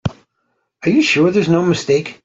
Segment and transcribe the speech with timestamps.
[0.83, 2.19] Are you sure there's no mistake?